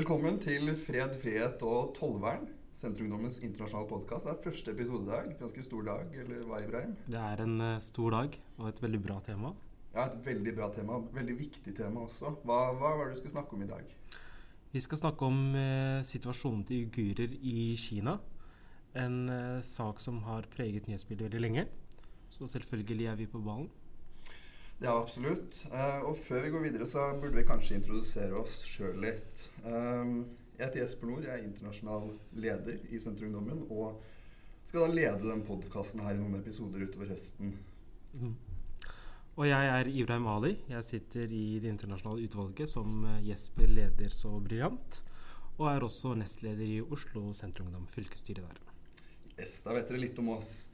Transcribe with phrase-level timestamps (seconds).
[0.00, 2.46] Velkommen til Fred, frihet og tollvern.
[2.72, 4.24] Senterungdommens internasjonale podkast.
[4.24, 5.26] Det er første episode i dag.
[5.36, 6.94] Ganske stor dag, eller hva, Ibrahim?
[7.04, 9.50] Det er en uh, stor dag og et veldig bra tema.
[9.92, 10.96] Ja, et veldig bra tema.
[11.18, 12.32] Veldig viktig tema også.
[12.48, 13.92] Hva, hva var det du skulle snakke om i dag?
[14.72, 18.16] Vi skal snakke om uh, situasjonen til uigurer i Kina.
[19.04, 21.66] En uh, sak som har preget nyhetsbildet veldig lenge.
[22.32, 23.68] Så selvfølgelig er vi på ballen.
[24.80, 25.66] Ja, absolutt.
[25.68, 29.42] Uh, og før vi går videre, så burde vi kanskje introdusere oss sjøl litt.
[29.64, 30.22] Um,
[30.56, 32.06] jeg heter Jesper Nord, jeg er internasjonal
[32.40, 33.66] leder i Senterungdommen.
[33.68, 34.00] Og
[34.68, 37.52] skal da lede den podkasten her i noen episoder utover høsten.
[38.20, 38.34] Mm.
[39.40, 40.54] Og jeg er Ibrahim Ali.
[40.68, 45.02] Jeg sitter i det internasjonale utvalget som eh, Jesper leder så briljant.
[45.58, 48.60] Og er også nestleder i Oslo Senterungdom, fylkesstyret der.
[49.36, 50.69] Yes, da vet dere litt om oss.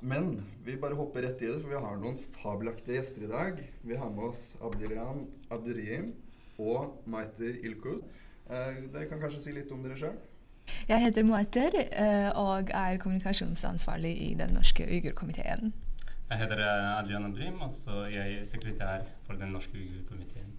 [0.00, 3.58] Men vi bare hopper rett i det, for vi har noen fabelaktige gjester i dag.
[3.84, 6.08] Vi har med oss Abdirian Abdurim
[6.60, 8.00] og Maiter Ilkud.
[8.48, 10.16] Eh, dere kan kanskje si litt om dere sjøl?
[10.88, 15.74] Jeg heter Maiter eh, og er kommunikasjonsansvarlig i den norske uigurkomiteen.
[16.30, 20.56] Jeg heter eh, Adrian Abdurim, og jeg er sekretær for den norske uigurkomiteen.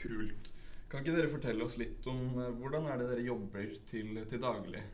[0.00, 0.54] Kult.
[0.88, 4.40] Kan ikke dere fortelle oss litt om eh, hvordan er det dere jobber til, til
[4.40, 4.88] daglig?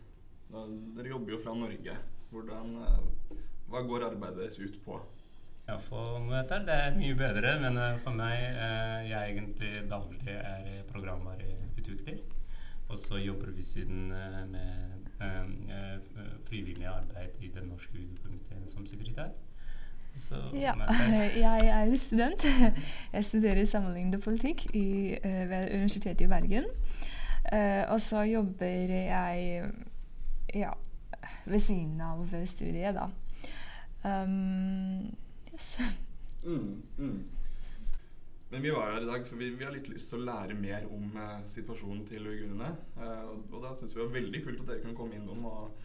[0.50, 0.66] Da,
[0.98, 2.00] dere jobber jo fra Norge.
[2.30, 3.36] Hvordan, eh,
[3.68, 5.00] hva går arbeidet deres ut på?
[5.68, 10.34] Ja, For møter det er mye bedre, men eh, for meg eh, jeg egentlig daglig
[10.34, 12.20] er programvareutvikler.
[12.88, 14.08] Og så jobber vi siden
[14.48, 16.06] med
[16.48, 19.28] frivillig arbeid i Den norske komiteen som sekretær.
[20.16, 20.72] Så, ja,
[21.44, 22.46] jeg er student.
[23.12, 26.64] Jeg studerer sammenlignende politikk i, ved Universitetet i Bergen.
[27.88, 29.70] og så jobber jeg
[30.54, 30.72] ja,
[31.48, 33.08] ved siden av studiet, da.
[34.04, 35.08] Um,
[35.52, 35.78] yes.
[36.44, 37.18] Mm, mm.
[38.50, 40.56] Men vi var her i dag for vi, vi, har litt lyst til å lære
[40.56, 42.70] mer om eh, situasjonen til uigurene.
[42.97, 45.44] Eh, og, og, da syns vi det var veldig kult at dere kunne komme innom
[45.50, 45.82] og,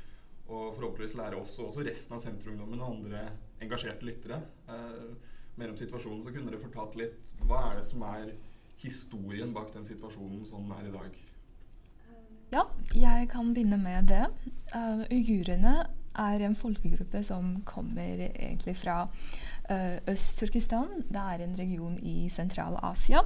[0.48, 3.26] og forhåpentligvis lære oss og også resten av Senterungdommen og andre
[3.64, 4.40] engasjerte lyttere
[4.72, 5.12] eh,
[5.60, 6.24] mer om situasjonen.
[6.24, 8.32] Så kunne dere fortalt litt hva er det som er
[8.80, 11.22] historien bak den situasjonen den er i dag?
[12.54, 14.28] Ja, jeg kan begynne med det.
[14.76, 19.08] Uh, uigurene er en folkegruppe som kommer egentlig fra
[19.72, 21.02] uh, Øst-Turkestan.
[21.10, 23.24] Det er en region i Sentral-Asia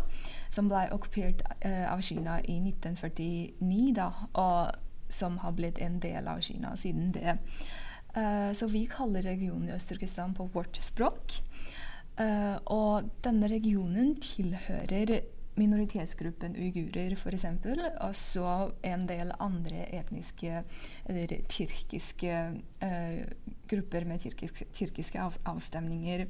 [0.49, 6.27] som ble okkupert uh, av Kina i 1949, da, og som har blitt en del
[6.27, 7.35] av Kina siden det.
[8.15, 11.41] Uh, så vi kaller regionen i Øst-Turkestan på vårt språk.
[12.65, 15.19] og denne regionen tilhører
[15.57, 17.45] minoritetsgruppen uigurer, f.eks.,
[18.01, 18.53] og så
[18.85, 20.63] en del andre etniske
[21.09, 22.39] eller tyrkiske
[22.83, 23.21] uh,
[23.69, 26.27] grupper med tyrkisk, tyrkiske av, avstemninger.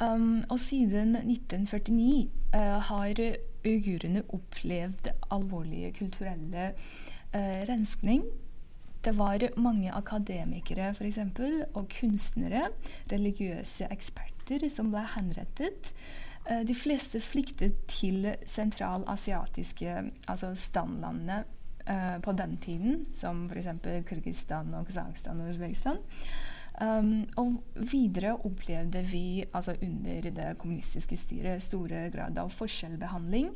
[0.00, 3.18] Um, og siden 1949 uh, har
[3.66, 6.70] uigurene opplevd alvorlige kulturelle
[7.34, 8.24] uh, renskning.
[9.04, 12.66] Det var mange akademikere for eksempel, og kunstnere,
[13.12, 15.92] religiøse eksperter, som ble henrettet.
[16.46, 19.96] Eh, de fleste flyktet til sentralasiatiske
[20.30, 21.42] altså standlandene
[21.90, 23.68] uh, på den tiden, som f.eks.
[24.08, 26.00] Kyrgyzstan, og Kasakhstan og Usbekistan.
[26.80, 33.50] Um, og videre opplevde vi altså under det kommunistiske styret store grad av forskjellbehandling,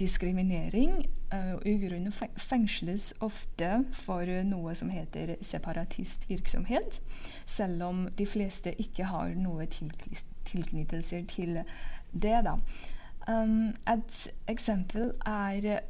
[0.00, 1.06] diskriminering.
[1.32, 7.00] Uh, Uigurene fengsles ofte for noe som heter separatistvirksomhet,
[7.46, 11.62] selv om de fleste ikke har noe tilknyttelser til
[12.12, 12.58] det, da.
[13.28, 14.18] Um, et
[14.50, 15.84] eksempel er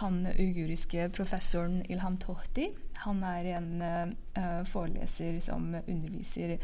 [0.00, 2.70] han uiguriske professoren Ilham Tohti.
[3.04, 6.56] Han er en uh, foreleser som underviser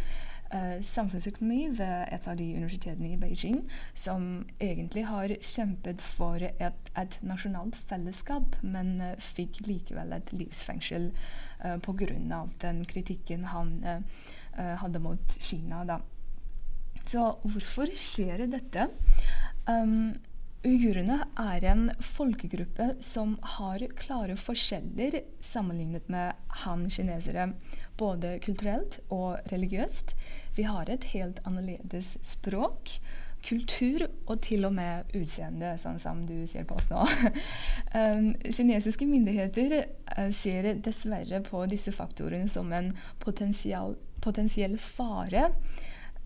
[0.84, 3.62] samfunnsøkonomi ved et av de universitetene i Beijing,
[3.94, 11.10] som egentlig har kjempet for et, et nasjonalt fellesskap, men uh, fikk likevel et livsfengsel
[11.64, 12.42] uh, pga.
[12.60, 14.04] den kritikken han
[14.52, 15.84] hadde mot Kina.
[15.88, 15.96] da.
[17.08, 18.84] Så hvorfor skjer dette?
[19.64, 20.12] Um,
[20.62, 27.48] Uigurene er en folkegruppe som har klare forskjeller sammenlignet med han-kinesere,
[27.98, 30.14] både kulturelt og religiøst.
[30.56, 32.98] Vi har et helt annerledes språk,
[33.42, 37.02] kultur og til og med utseende, sånn som du ser på oss nå.
[37.96, 45.48] um, kinesiske myndigheter uh, ser dessverre på disse faktorene som en potensiell fare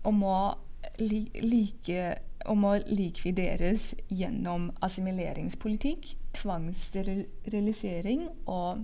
[0.03, 0.55] og må
[1.01, 8.83] like, om å likvideres gjennom assimileringspolitikk, tvangssterilisering og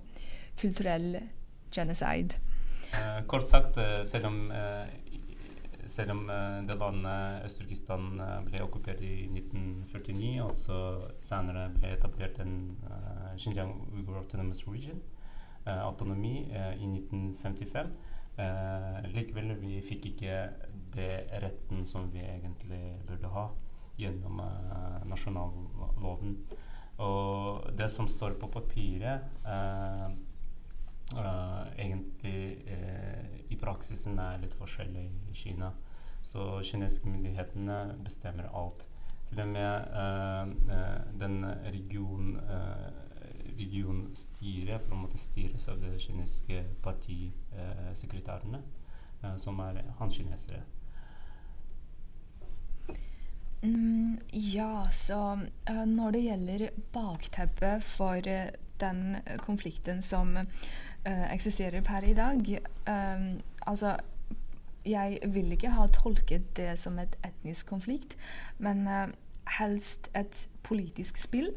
[0.59, 1.21] kulturell
[1.73, 2.41] genocide.
[2.93, 4.51] Uh, kort sagt, uh, selv om
[5.85, 6.21] selv om
[6.67, 10.79] det landet Øst-Turkestan ble okkupert i 1949, og så
[11.21, 12.55] senere ble etablert en
[13.37, 15.01] Xinjiang Uyghur Autonomous Region,
[15.65, 17.93] autonomi, i 1955
[19.13, 20.37] Likevel vi fikk ikke
[20.93, 21.11] det
[21.43, 23.47] retten som vi egentlig burde ha
[23.99, 24.41] gjennom
[25.09, 26.37] nasjonalloven.
[27.03, 29.29] Og det som står på papiret,
[31.11, 35.71] uh, uh, egentlig uh, i praksisen er litt forskjellig i Kina.
[36.23, 38.85] Så kinesiske myndighetene bestemmer alt.
[39.27, 39.75] Til og med
[41.19, 42.37] den region,
[43.57, 48.61] regionstyret på en måte styres av de kinesiske partisekretærene,
[49.37, 50.61] som er hanskinesere.
[53.63, 55.39] Mm, ja, så
[55.69, 58.49] uh, når det gjelder bakteppet for uh,
[58.81, 60.43] den konflikten som uh,
[61.05, 62.49] eksisterer per i dag
[63.67, 63.97] Altså,
[64.85, 68.17] jeg vil ikke ha tolket det som et etnisk konflikt,
[68.57, 68.87] men
[69.59, 71.51] helst et politisk spill.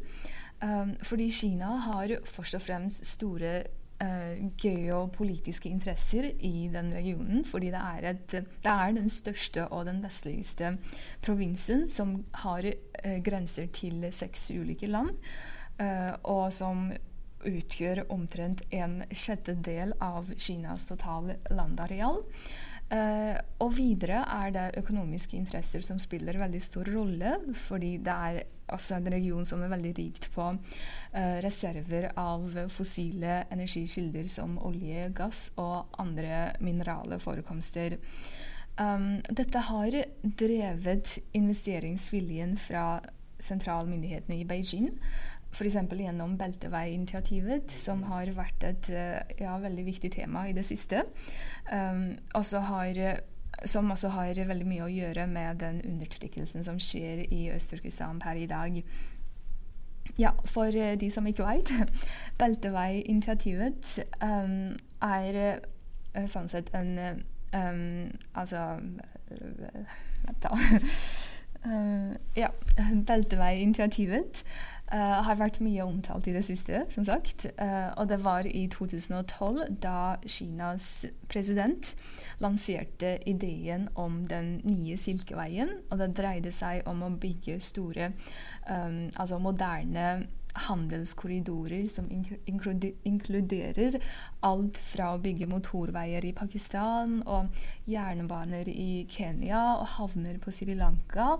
[1.03, 3.63] fordi Kina har først og fremst store
[4.03, 7.45] uh, geopolitiske interesser i den regionen.
[7.45, 10.77] Fordi det er, et, det er, den største og den vestligste
[11.25, 15.13] provinsen som har uh, grenser til seks ulike land.
[15.79, 16.91] Uh, og som
[17.45, 22.23] utgjør omtrent en sjettedel av Kinas totale landareal.
[22.87, 27.33] Uh, og videre er det økonomiske interesser som spiller veldig stor rolle,
[27.67, 28.37] fordi det er
[28.71, 35.09] også en region som er veldig rikt på uh, reserver av fossile energikilder som olje,
[35.15, 37.97] gass og andre minerale forekomster.
[38.79, 43.01] Um, dette har drevet investeringsviljen fra
[43.43, 44.93] sentralmyndighetene i Beijing
[45.57, 45.77] f.eks.
[45.97, 51.03] gjennom Belteveiinitiativet, som har vært et eh, ja, veldig viktig tema i det siste.
[51.71, 52.15] Um,
[52.69, 53.01] har,
[53.65, 58.37] som også har veldig mye å gjøre med den undertrykkelsen som skjer i Øst-Turkestan per
[58.37, 58.81] i dag.
[60.17, 61.71] Ja, for eh, de som ikke veit,
[62.41, 65.41] Belteveiinitiativet um, er
[66.15, 66.95] uh, sånn sett en
[67.53, 68.63] um, Altså
[70.25, 70.53] Vent, da.
[71.67, 72.49] Uh, ja,
[73.05, 74.43] Belteveiinitiativet
[74.87, 77.43] Uh, har vært mye omtalt i det siste, som sagt.
[77.59, 81.91] Uh, og det var i 2012, da Kinas president
[82.39, 85.73] lanserte ideen om den nye Silkeveien.
[85.91, 88.13] Og det dreide seg om å bygge store,
[88.69, 90.07] um, altså moderne
[90.57, 92.07] handelskorridorer som
[93.05, 93.97] inkluderer
[94.45, 97.51] alt fra å bygge motorveier i Pakistan og
[97.89, 101.35] jernbaner i Kenya og havner på Sri Lanka.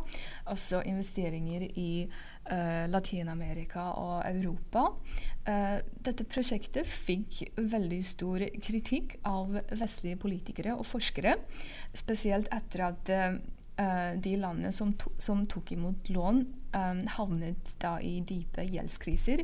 [0.52, 2.08] Også investeringer i
[2.92, 4.88] Latin-Amerika og Europa.
[5.48, 11.38] Uh, dette prosjektet fikk veldig stor kritikk av vestlige politikere og forskere,
[11.96, 13.38] spesielt etter at uh,
[14.18, 16.42] de landene som, to, som, tok imot lån,
[16.74, 19.44] um, havnet da i dype gjeldskriser.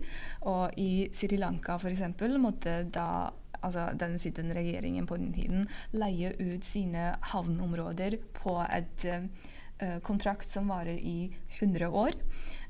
[0.50, 2.04] Og i Sri Lanka f.eks.
[2.42, 3.32] måtte da
[3.64, 10.50] altså den sittende regjeringen på den tiden leie ut sine havneområder på et uh, kontrakt
[10.50, 11.30] som varer i
[11.60, 12.18] 100 år.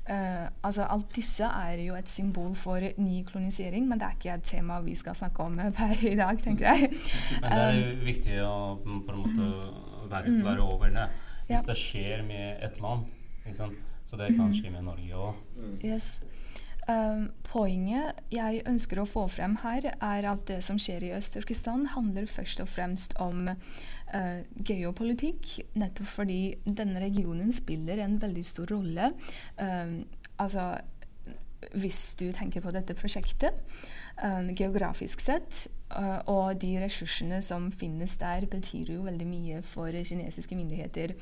[0.04, 4.34] Uh, altså Alt disse er jo et symbol for ny kolonisering, men det er ikke
[4.34, 6.90] et tema vi skal snakke om per i dag, tenker jeg.
[7.40, 8.54] Men det er um, viktig å
[8.84, 9.48] på en måte
[10.12, 11.08] være klar over det
[11.44, 11.64] hvis ja.
[11.66, 13.08] det skjer med et land.
[14.06, 14.54] Så det kan mhm.
[14.54, 15.40] skje med Norge òg.
[15.56, 15.74] Mm.
[15.84, 16.22] Yes.
[16.84, 21.86] Um, poenget jeg ønsker å få frem her, er at det som skjer i Øst-Turkestan,
[21.94, 25.54] handler først og fremst om uh, geopolitikk.
[25.80, 29.08] Nettopp fordi denne regionen spiller en veldig stor rolle.
[29.56, 30.02] Um,
[30.36, 30.74] altså
[31.72, 33.56] hvis du tenker på dette prosjektet
[34.20, 35.64] um, geografisk sett.
[35.88, 41.16] Uh, og de ressursene som finnes der, betyr jo veldig mye for kinesiske myndigheter.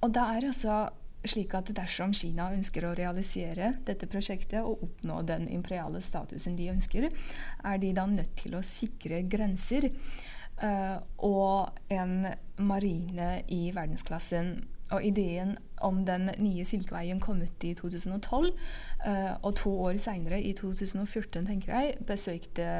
[0.00, 0.76] Og det er altså
[1.24, 6.70] slik at dersom Kina ønsker å realisere dette prosjektet og oppnå den imperiale statusen de
[6.72, 7.10] ønsker,
[7.64, 14.54] er de da nødt til å sikre grenser uh, og en marine i verdensklassen.
[14.90, 15.54] Og ideen
[15.86, 18.48] om den nye Silkeveien kom ut i 2012.
[18.50, 22.72] Uh, eh, og to år seinere, i 2014, tenker jeg, besøkte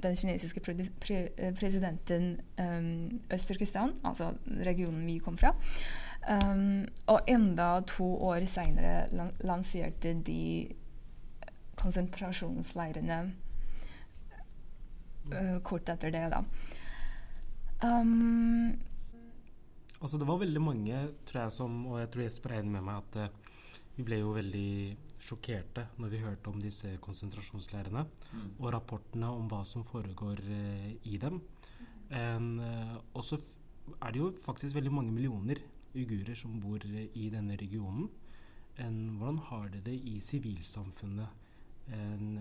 [0.00, 1.18] den kinesiske pre pre
[1.58, 5.52] presidenten um, Øst-Turkestan, altså regionen vi kom fra.
[6.28, 10.68] Um, og enda to år seinere lan lanserte de
[11.80, 13.20] konsentrasjonsleirene
[15.32, 16.42] uh, kort etter det, da.
[17.80, 18.76] Um,
[20.00, 20.98] Altså Det var veldig mange,
[21.28, 23.56] tror jeg, som, og jeg tror Jesper er enig med meg, at uh,
[23.96, 24.70] vi ble jo veldig
[25.20, 28.46] sjokkerte når vi hørte om disse konsentrasjonsleirene mm.
[28.62, 31.36] og rapportene om hva som foregår uh, i dem.
[32.16, 33.36] En, uh, og så
[33.98, 35.60] er det jo faktisk veldig mange millioner
[35.94, 38.08] uigurer som bor i denne regionen.
[38.80, 41.28] En, hvordan har de det i sivilsamfunnet?
[41.90, 42.38] En,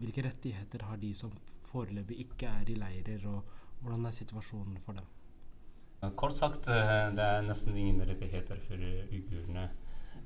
[0.00, 1.32] hvilke rettigheter har de som
[1.70, 3.44] foreløpig ikke er i leirer, og
[3.82, 5.08] hvordan er situasjonen for dem?
[6.16, 8.80] Kort sagt, eh, det er nesten ingen rettigheter for
[9.12, 9.68] uigurene.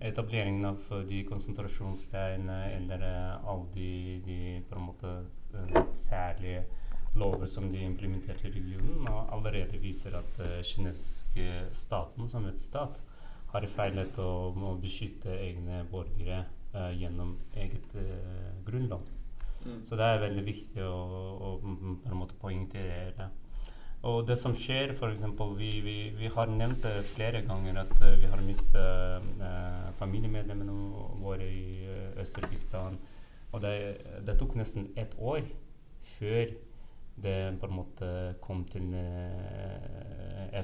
[0.04, 3.90] Etableringen av de konsentrasjonsleirene eller eh, alle de,
[4.26, 5.12] de på en måte
[5.54, 6.64] eh, særlige
[7.14, 12.60] lover som de implementerte i regionen, og allerede viser at den kinesiske staten som et
[12.60, 12.98] stat
[13.54, 16.42] har feilet å, å beskytte egne borgere
[16.74, 19.06] uh, gjennom eget uh, grunnlov.
[19.64, 19.80] Mm.
[19.86, 20.98] Så det er veldig viktig å,
[21.38, 23.30] å, på en måte poengtere.
[24.04, 25.22] Og det som skjer, f.eks.
[25.56, 29.30] Vi, vi, vi har nevnt det flere ganger at uh, vi har mistet
[30.00, 30.74] familiemedlemmene
[31.22, 31.86] våre i
[32.20, 32.98] Øst-Turkistan.
[33.54, 33.74] Og det,
[34.26, 35.44] det, tok nesten ett år
[36.16, 36.50] før
[37.16, 38.08] det på en måte
[38.42, 38.94] kom til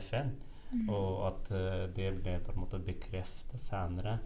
[0.01, 0.35] FN.
[0.71, 0.89] Mm.
[0.89, 1.49] Og at
[1.97, 4.19] det ble på en måte bekreftet senere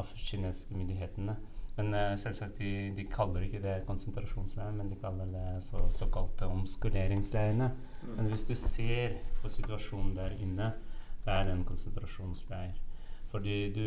[0.00, 1.36] av kinesiske myndighetene.
[1.76, 6.48] Men uh, selvsagt, de, de, kaller ikke det konsentrasjonsleir, men de kaller det så, såkalte
[6.50, 7.70] omskoleringsleirene.
[8.02, 8.14] Mm.
[8.16, 10.72] Men hvis du ser på situasjonen der inne,
[11.24, 12.76] det er en konsentrasjonsleir.
[13.30, 13.84] Fordi du,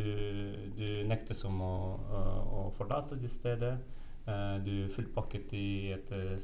[0.78, 2.24] du nektes om å, å,
[2.62, 3.76] å forlate det stedet.
[4.24, 6.38] Uh, du er fullpakket i et uh,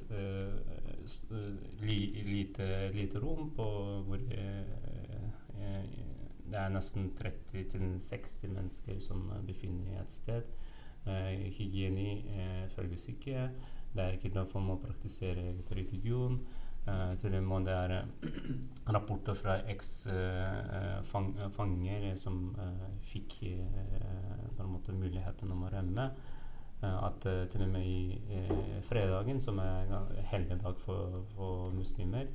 [1.82, 3.68] li, lite, lite, rom på
[4.08, 4.22] hvor
[6.50, 10.44] det er nesten 30-60 mennesker som befinner seg et sted.
[11.08, 13.50] Eh, hygiene eh, følges ikke.
[13.94, 16.40] Det er ikke noe for å praktisere religion.
[16.90, 17.92] Eh, til og med det er
[18.96, 21.78] rapporter fra eks-fanger fang,
[22.20, 22.36] som
[23.12, 23.32] fikk
[24.58, 26.06] på en måte muligheten om å rømme.
[26.82, 28.22] At til og med i
[28.88, 32.30] fredagen, som er helligdag for, for muslimer,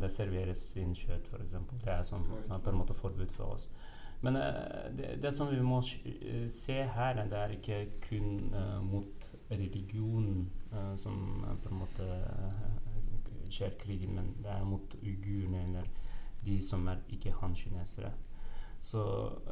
[0.00, 1.54] det serveres svinkjøtt, f.eks.
[1.84, 3.68] Det er som, på en måte forbud for oss.
[4.20, 8.82] Men uh, det, det, som vi må uh, se her, det er ikke kun uh,
[8.84, 10.50] mot religionen
[10.98, 12.06] som på en måte
[13.54, 15.86] skjer krigen, men det er mot uigurene eller
[16.44, 18.10] de som er ikke han-kinesere.
[18.78, 19.02] Så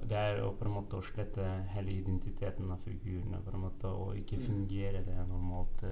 [0.04, 3.88] det er å på en måte å slette hele identiteten av figurene på en måte,
[3.88, 4.45] og ikke mm.
[4.45, 5.83] fungere det normalt,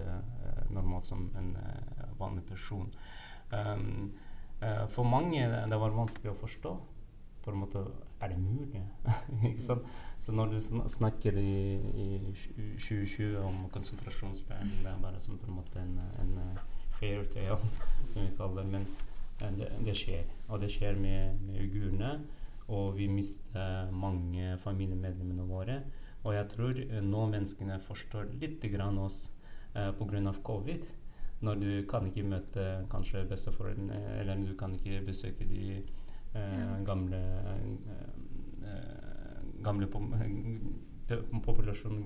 [0.71, 1.57] normalt som en
[2.21, 2.93] vanlig person.
[3.53, 4.13] Um,
[4.89, 6.73] for mange det var vanskelig å forstå
[7.43, 7.81] på en måte
[8.23, 8.83] Er det mulig?
[9.49, 9.87] ikke sant?
[10.23, 12.09] Så når du snakker i, i
[12.79, 16.61] 2020 om konsentrasjonsleir, det er bare som på en måte en, en uh,
[17.01, 17.59] fair tale,
[18.13, 18.69] som vi kaller det.
[18.71, 18.87] Men
[19.43, 20.31] uh, det, det, skjer.
[20.49, 22.13] Og det skjer med, med uigurene.
[22.69, 25.81] Og vi mister mange familiemedlemmene våre.
[26.23, 29.33] Og jeg tror nå menneskene forstår litt grann oss
[29.75, 30.33] eh, pga.
[30.43, 30.87] covid.
[31.43, 35.83] Når du kan ikke møte kanskje besteforeldrene, eller du kan ikke besøke de
[36.35, 37.19] Eh, gamle
[38.65, 39.87] eh, gamle
[41.45, 42.03] populasjonen,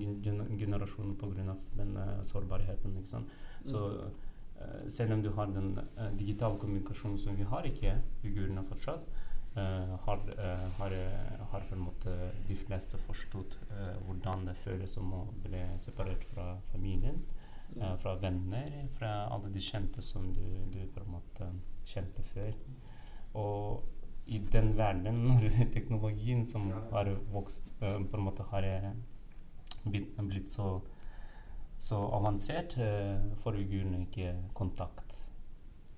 [1.17, 1.55] pga.
[1.77, 2.97] den uh, sårbarheten.
[2.97, 3.31] Ikke sant?
[3.63, 8.63] Så uh, selv om du har den uh, digitale kommunikasjonen som vi har ikke, uigurene
[8.67, 9.07] fortsatt,
[9.57, 10.21] har,
[10.77, 10.95] har,
[11.51, 12.13] har, på en måte
[12.47, 13.57] de fleste forstått
[14.05, 17.23] hvordan det føles som å bli separert fra familien,
[18.01, 21.49] fra venner, fra alle de kjente som du, du på en måte
[21.89, 22.53] kjente før.
[23.37, 23.83] Og
[24.27, 28.91] i den verden, når teknologien som har vokst uh, på en måte har eh,
[29.85, 30.81] blitt, blitt så,
[31.79, 35.16] så avansert, uh, får figurene ikke kontakt.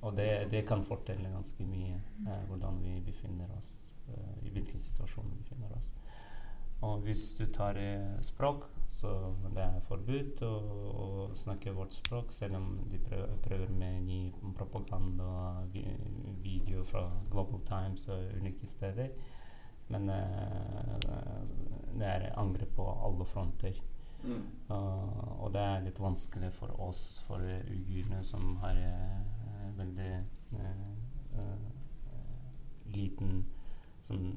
[0.01, 3.91] Og det, det, kan fortelle ganske mye eh, hvordan vi befinner oss,
[4.41, 5.91] i hvilken situasjon vi befinner oss.
[6.81, 7.77] Og hvis du tar
[8.25, 9.11] språk, så
[9.53, 10.53] det er forbudt å,
[10.89, 14.19] å, snakke vårt språk, selv om de prøver, prøver med ny
[14.57, 15.27] propaganda,
[15.73, 15.83] vi,
[16.41, 19.11] video fra Global Times og ulike steder.
[19.89, 20.97] Men uh,
[21.97, 23.79] det er angrep på alle fronter.
[24.23, 24.43] Mm.
[24.69, 29.38] Uh, og det er litt vanskelig for oss, for uigurene, som har uh,
[29.77, 30.11] veldig
[32.89, 33.43] liten
[34.03, 34.31] sånn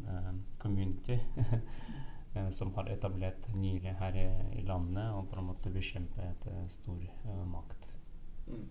[0.60, 1.16] community.
[2.34, 6.46] Eh, som har etablert nylig her i, i, landet, og på en måte bekjempe et
[6.48, 7.90] uh, stor uh, makt.
[8.46, 8.62] Mm.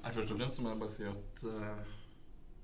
[0.00, 1.82] Nei, først og fremst må jeg bare si at uh,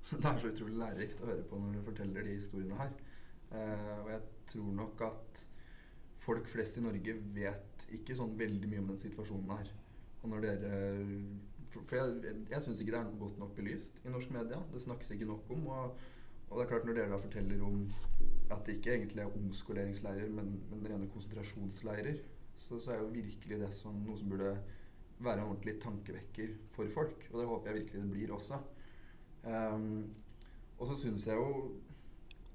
[0.15, 2.97] det er så utrolig lærerikt å høre på når du forteller de historiene her.
[3.57, 5.43] og jeg tror nok at
[6.19, 9.69] folk flest i Norge vet ikke sånn veldig mye om den situasjonen her.
[10.23, 10.79] Og når dere
[11.85, 14.61] For, jeg, jeg syns ikke det er godt nok belyst i norsk media.
[14.73, 15.67] Det snakkes ikke nok om.
[15.67, 15.99] og
[16.47, 17.79] og det er klart Når dere da forteller om
[18.55, 22.21] at det ikke egentlig er omskoleringsleirer, men, men rene konsentrasjonsleirer,
[22.57, 24.53] så, så, er jo virkelig det som noe som burde
[25.19, 27.27] være en ordentlig tankevekker for folk.
[27.33, 28.61] Og det håper jeg virkelig det blir også.
[29.43, 30.15] Um,
[30.79, 31.73] Og så syns jeg jo,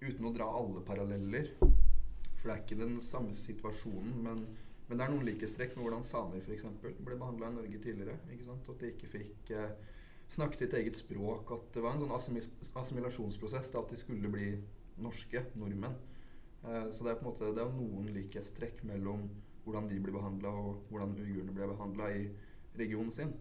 [0.02, 4.44] uten å dra alle paralleller For det er ikke den samme situasjonen, men,
[4.92, 6.66] men det er noen likhetstrekk med hvordan samer f.eks.
[6.84, 8.18] ble behandla i Norge tidligere.
[8.34, 8.66] ikke sant?
[8.74, 9.70] At de ikke fikk eh,
[10.36, 11.54] snakke sitt eget språk.
[11.56, 12.50] At det var en sånn assimil
[12.82, 13.70] assimilasjonsprosess.
[13.80, 14.50] At de skulle bli
[15.00, 15.96] norske nordmenn.
[16.66, 19.30] Eh, så det er på en måte det er noen likhetstrekk mellom
[19.64, 22.26] hvordan de blir behandla, og hvordan uigurene ble behandla i
[22.76, 23.32] regionen sin.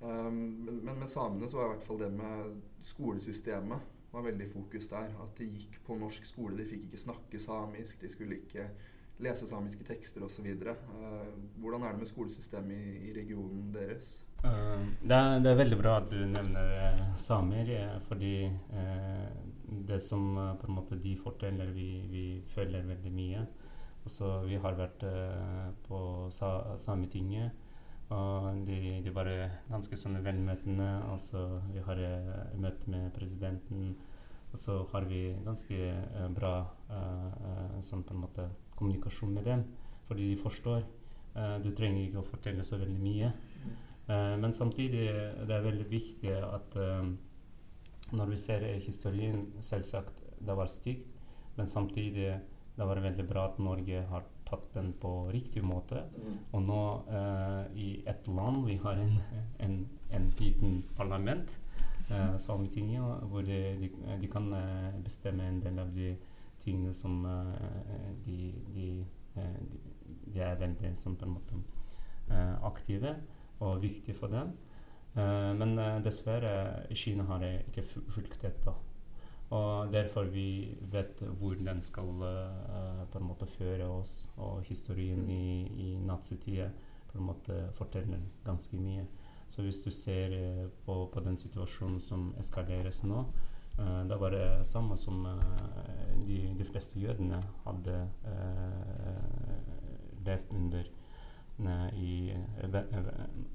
[0.00, 4.50] Um, men, men, med samene så var i hvert fall det med skolesystemet var veldig
[4.50, 5.14] fokus der.
[5.22, 6.58] At de gikk på norsk skole.
[6.58, 8.02] De fikk ikke snakke samisk.
[8.02, 8.66] De skulle ikke
[9.22, 10.46] lese samiske tekster osv.
[10.46, 11.26] Uh,
[11.62, 14.24] hvordan er det med skolesystemet i, regionen deres?
[14.44, 17.70] Uh, det, er, det, er, veldig bra at du nevner uh, samer,
[18.08, 18.50] fordi
[19.88, 23.44] det som på en måte de forteller, vi, vi føler veldig mye.
[24.04, 25.04] Også, vi har vært
[25.86, 25.98] på
[26.30, 27.62] sa Sametinget.
[28.12, 29.30] Og de, de var
[29.70, 30.88] ganske sånne velmøtende.
[31.08, 32.02] Altså, vi har
[32.60, 33.94] møtt med presidenten.
[34.52, 35.88] Og så har vi ganske
[36.36, 36.52] bra
[37.82, 39.64] sånn på en måte kommunikasjon med dem,
[40.08, 40.84] fordi de forstår.
[41.34, 43.32] du trenger ikke å fortelle så veldig mye.
[44.38, 45.06] men samtidig
[45.48, 46.76] det er veldig viktig at
[48.12, 51.08] når vi ser historien Selvsagt det var stygt,
[51.56, 52.34] men samtidig
[52.76, 56.02] det var veldig bra at Norge har tatt den på riktig måte.
[56.52, 59.14] Og nå uh, i et land vi har en,
[59.62, 59.76] en,
[60.10, 61.50] en liten parlament,
[62.10, 63.90] uh, Sametinget, hvor de, de,
[64.20, 64.50] de kan
[65.04, 66.14] bestemme en del av de
[66.64, 67.22] tingene som
[68.26, 68.38] de,
[68.74, 68.88] de,
[69.36, 71.60] de, er veldig som på en måte
[72.64, 73.16] aktive
[73.60, 74.54] og viktige for dem.
[75.60, 78.72] men dessverre, Kina har ikke fulgt dette.
[79.50, 82.08] Og derfor vi vet hvor den skal
[83.12, 84.30] på en måte føre oss.
[84.36, 86.70] Og historien i, i nazitida
[87.12, 89.06] på en måte forteller ganske mye.
[89.46, 93.24] Så hvis du ser på, på, den situasjonen som eskaleres nå,
[94.08, 95.24] det var det samme som
[96.26, 97.96] de, de, fleste jødene hadde
[100.24, 100.90] levd under
[101.94, 102.34] i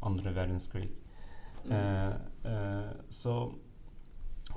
[0.01, 0.89] andre verdenskrig.
[1.65, 2.13] Mm.
[3.09, 3.33] så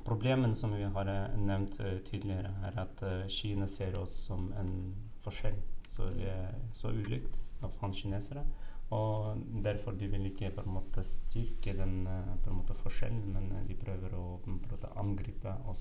[0.04, 5.58] Problemet som vi har eh, nevnt tidligere, er at Kina ser oss som en forskjell.
[5.88, 8.44] Så det er så ulikt av hans kinesere.
[8.92, 13.32] Og derfor de vil ikke på en måte styrke den uh, på en måte forskjellen,
[13.32, 15.76] men de prøver å på en måte angripe og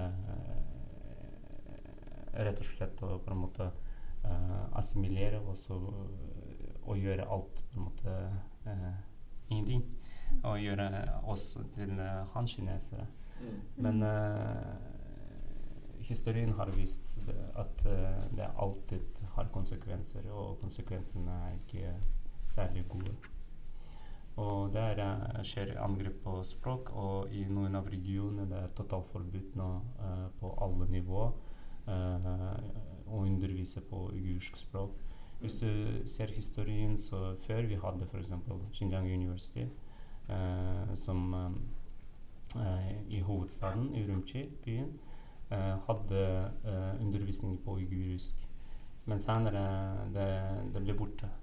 [0.00, 0.22] eh,
[2.32, 3.70] rett og slett å på en måte
[4.78, 5.74] assimilere også,
[6.86, 8.12] og gjøre alt på en måte
[9.50, 9.82] ingenting.
[10.46, 10.86] Og gjøre
[11.28, 11.98] oss til
[12.32, 13.08] han-kinesere.
[13.82, 14.78] Men uh,
[16.06, 17.12] historien har vist
[17.58, 17.82] at
[18.38, 21.96] det alltid har konsekvenser, og konsekvensene er ikke
[22.52, 23.14] særlig gode.
[24.36, 29.56] Og der uh, skjer angrep på språk, og i noen av regionene det er totalforbud
[29.60, 29.68] nå
[30.00, 31.32] uh, på alle nivåer
[31.82, 35.00] å undervise på uigursk språk.
[35.40, 38.30] Hvis du ser historien, så før vi hadde f.eks.
[38.76, 39.64] Xinjiang University,
[40.94, 41.34] som
[43.10, 44.94] i hovedstaden, Urumqi, byen,
[45.88, 46.22] hadde
[47.00, 48.46] undervisning på uigurisk.
[49.10, 49.66] Men senere
[50.14, 50.30] det,
[50.76, 51.34] det ble borte.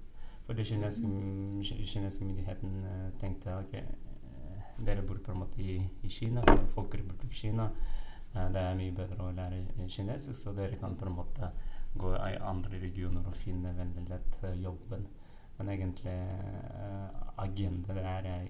[0.49, 2.85] For de kinesiske, kinesiske myndigheten
[3.21, 3.73] tenkte ok,
[4.81, 7.67] dere bor på en måte i, i Kina, i Kina.
[8.33, 11.51] det er mye bedre å lære kinesisk, så dere kan på en måte
[11.93, 15.05] gå i andre regioner og finne veldig lett jobben.
[15.59, 17.13] Men egentlig uh,
[17.45, 18.49] agendaen er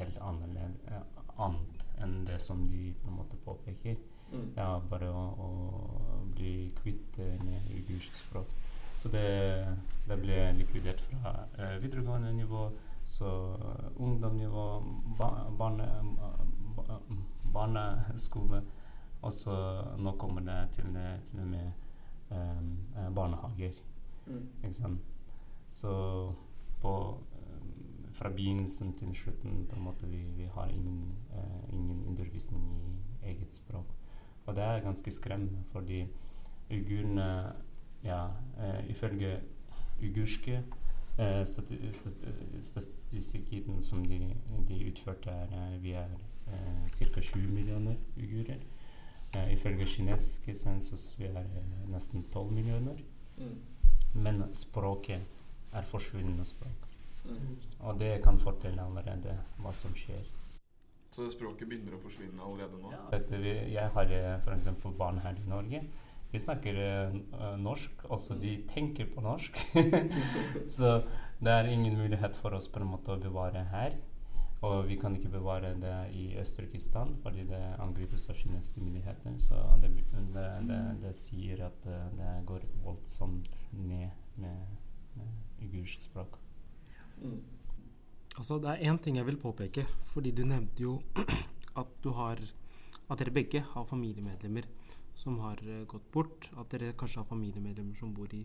[0.00, 1.00] helt annerledes,
[1.38, 4.02] annet enn det som de på en måte påpeker.
[4.32, 4.48] Mm.
[4.56, 8.50] Ja, bare å, å bli kvitt med ugursk språk.
[8.96, 9.26] Så det,
[10.08, 12.70] det, ble likvidert fra uh, videregående nivå,
[13.04, 14.66] så uh, ungdomsnivå,
[15.18, 15.88] ba, barne,
[16.76, 16.98] ba,
[17.52, 18.62] barneskole,
[19.22, 19.56] og så
[19.98, 20.96] nå kommer det til,
[21.28, 21.70] til og med
[22.30, 22.72] um,
[23.14, 23.78] barnehager.
[24.26, 24.48] Mm.
[24.64, 25.00] Ikke sant?
[25.68, 25.92] Så
[26.82, 26.92] på
[28.16, 32.64] fra begynnelsen til slutten på en måte vi, vi har ingen, uh, ingen, undervisning
[33.22, 33.92] i eget språk.
[34.46, 36.06] Og det er ganske skremmende, fordi
[36.70, 37.52] uigurene
[38.04, 38.26] ja,
[38.58, 39.40] uh, Ifølge
[40.02, 40.62] ugurske
[41.18, 41.78] uh, stati
[42.62, 44.34] statistikken som de,
[44.68, 46.08] de utførte, er vi er
[46.46, 47.20] uh, ca.
[47.20, 48.60] 20 millioner ugurer.
[49.36, 51.44] Uh, ifølge kinesiske sensus vi er
[51.88, 52.96] nesten 12 millioner.
[53.38, 53.60] Mm.
[54.14, 55.20] Men språket
[55.72, 56.86] er forsvunnende språk.
[57.80, 60.24] Og det kan fortelle allerede hva som skjer.
[61.10, 62.90] Så språket begynner å forsvinne allerede nå?
[62.92, 63.20] Ja.
[63.72, 64.68] Jeg har eh, f.eks.
[64.98, 65.82] barn her i Norge.
[66.36, 69.56] De snakker uh, norsk, også de tenker på norsk.
[70.76, 70.98] så
[71.40, 73.96] det er ingen mulighet for oss på en måte å bevare her.
[74.66, 79.38] Og vi kan ikke bevare det i Øst-Turkistan fordi det angripes av kinesiske myndigheter.
[79.40, 79.94] Så det,
[80.34, 84.76] det, det, det sier at det går voldsomt ned med,
[85.16, 86.36] med ugursk språk.
[87.22, 87.40] Mm.
[88.36, 90.98] Altså, det er én ting jeg vil påpeke, fordi du nevnte jo
[91.80, 92.44] at du har
[93.06, 94.64] At dere begge har familiemedlemmer
[95.16, 96.50] som har uh, gått bort.
[96.60, 98.44] At dere kanskje har familiemedlemmer som bor i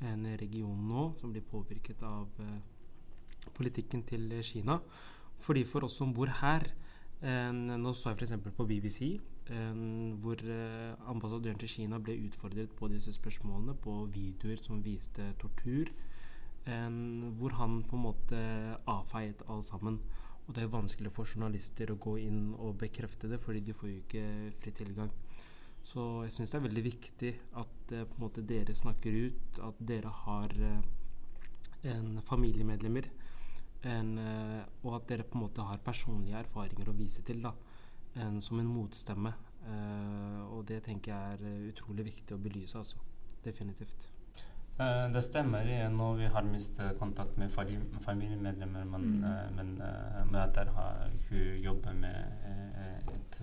[0.00, 2.58] en region nå som blir påvirket av uh,
[3.56, 4.80] politikken til Kina.
[5.40, 6.72] Fordi for oss som bor her
[7.20, 8.54] Nå så jeg f.eks.
[8.56, 9.10] på BBC
[10.24, 10.40] hvor
[11.12, 15.90] ambassadøren til Kina ble utfordret på disse spørsmålene på videoer som viste tortur.
[16.64, 18.40] En, hvor han på en måte
[18.88, 20.00] avfeiet alle sammen.
[20.50, 23.86] Og det er vanskelig for journalister å gå inn og bekrefte det, fordi de får
[23.90, 24.22] jo ikke
[24.58, 25.12] fri tilgang.
[25.90, 30.12] Så jeg syns det er veldig viktig at eh, måte dere snakker ut, at dere
[30.22, 30.84] har eh,
[31.90, 33.08] en familiemedlemmer,
[33.90, 37.54] en, eh, og at dere på en måte har personlige erfaringer å vise til da,
[38.22, 39.34] en, som en motstemme.
[40.50, 42.96] og det tenker jeg er utrolig viktig å belyse, altså.
[43.44, 44.08] Definitivt.
[44.80, 49.56] Uh, det stemmer når vi har mistet kontakt med familiemedlemmer, men, mm.
[49.56, 52.16] men uh, møter har, hun jobber med
[53.12, 53.40] et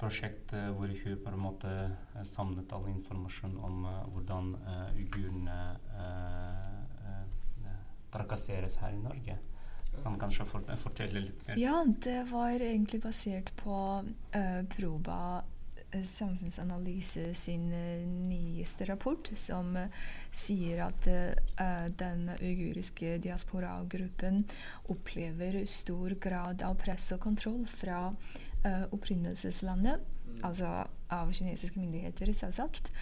[0.00, 1.72] prosjekt hvor hun på en måte
[2.28, 4.52] samlet all informasjon om hvordan
[4.96, 5.58] uigurene
[8.14, 9.38] trakasseres her i Norge.
[10.02, 11.58] Kan kanskje fortelle litt mer?
[11.60, 13.76] Ja, det var egentlig basert på
[14.74, 15.20] Proba
[16.02, 17.68] Samfunnsanalyse sin
[18.28, 19.76] nyeste rapport, som
[20.34, 24.42] sier at uh, den uiguriske diasporagruppen
[24.90, 28.08] opplever stor grad av press og kontroll fra
[28.64, 30.40] uh, opprinnelseslandet, mm.
[30.44, 30.72] altså
[31.12, 32.92] av kinesiske myndigheter, selvsagt.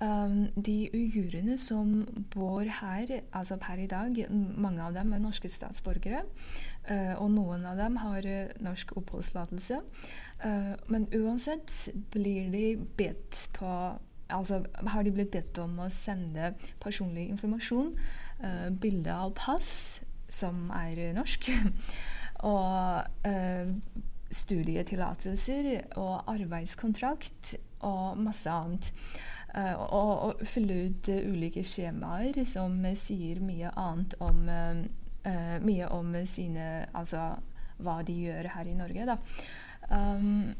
[0.00, 2.02] Um, de uigurene som
[2.34, 6.24] bor her, altså per i dag, mange av dem er norske statsborgere.
[6.90, 8.28] Uh, og noen av dem har
[8.62, 9.80] norsk oppholdstillatelse.
[10.44, 11.72] Uh, men uansett
[12.12, 12.66] blir de
[12.98, 13.70] bedt på
[14.26, 16.48] Altså har de blitt bedt om å sende
[16.82, 17.92] personlig informasjon,
[18.40, 21.46] uh, bilde av pass, som er norsk,
[22.50, 23.70] og uh,
[24.30, 27.54] studietillatelser og arbeidskontrakt
[27.86, 28.92] og masse annet.
[29.56, 34.86] Uh, og, og, fylle ut uh, ulike skjemaer som sier mye annet om uh,
[35.58, 37.32] Mye om sine Altså
[37.82, 39.16] hva de gjør her i Norge, da.
[39.90, 40.54] Um,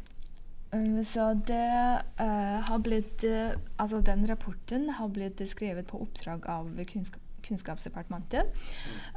[0.74, 1.68] um, så det
[2.20, 8.48] uh, har blitt uh, Altså den rapporten har blitt skrevet på oppdrag av kunnskap, Kunnskapsdepartementet.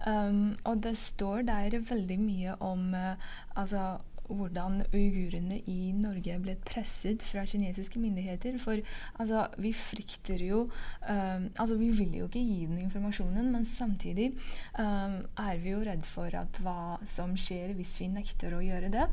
[0.06, 3.16] Um, og det står der veldig mye om uh,
[3.58, 3.98] altså
[4.30, 8.60] hvordan uigurene i Norge ble presset fra kinesiske myndigheter.
[8.62, 8.82] For
[9.20, 14.32] altså, vi frykter jo um, Altså, vi vil jo ikke gi den informasjonen, men samtidig
[14.80, 18.92] um, er vi jo redd for at hva som skjer hvis vi nekter å gjøre
[18.94, 19.10] det.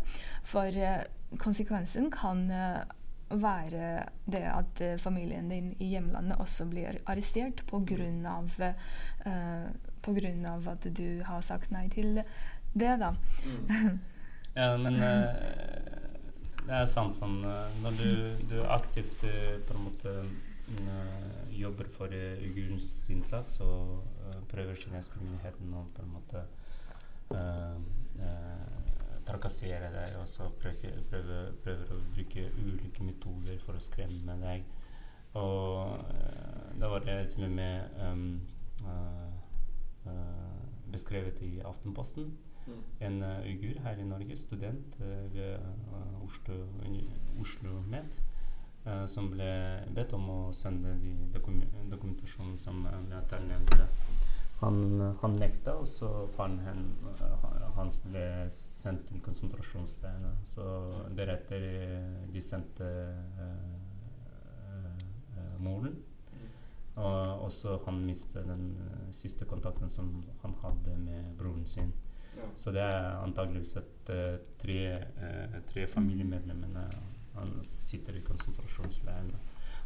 [0.47, 1.03] For uh,
[1.43, 2.85] konsekvensen kan uh,
[3.31, 8.43] være det at uh, familien din i hjemlandet også blir arrestert pga.
[9.27, 9.71] Uh,
[10.07, 12.21] på grunn av at du har sagt nei til
[12.77, 13.11] det, da.
[13.43, 13.99] Mm.
[14.57, 15.27] Ja, men uh,
[16.67, 17.43] det er sant sånn
[17.83, 18.11] Når du,
[18.49, 20.19] du aktivt uh, på en måte
[21.55, 23.69] jobber for uigurens innsats, så
[24.51, 26.41] prøver kinesiske myndigheter å på en måte
[29.29, 34.67] trakassere deg og så prøver, prøver, prøver, å bruke ulike metoder for å skremme deg.
[35.39, 36.03] Og
[36.81, 38.41] da var det til og med um,
[40.97, 42.33] beskrevet i Aftenposten
[42.67, 42.83] Mm.
[43.01, 46.55] En uh, uigur her i Norge, student uh, ved uh, Oslo,
[47.41, 48.23] Oslo Med,
[49.11, 49.47] som ble
[49.97, 51.57] bedt om å sende de dokum
[51.91, 53.89] dokumentasjonen som Mjøter nevnte.
[54.61, 54.77] Han,
[55.25, 56.61] han, nekta, og så faren
[57.75, 58.23] hans ble
[58.55, 60.31] sendt til konsentrasjonsleirene.
[60.47, 60.69] Så
[61.19, 61.67] deretter
[62.31, 62.93] de sendte
[65.59, 65.99] moren.
[66.97, 68.71] Og også han mistet den
[69.13, 71.93] siste kontakten som han hadde med broren sin.
[72.55, 74.81] Så det er antageligvis at uh, tre,
[75.21, 76.87] uh, tre familiemedlemmene
[77.37, 79.33] han sitter i konsentrasjonsleiren.